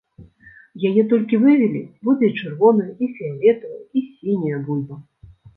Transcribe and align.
Яе 0.89 1.03
толькі 1.11 1.39
вывелі, 1.43 1.81
будзе 2.09 2.25
і 2.31 2.35
чырвоная, 2.39 2.89
і 3.05 3.13
фіялетавая, 3.19 3.81
і 3.97 4.07
сіняя 4.09 4.57
бульба. 4.67 4.95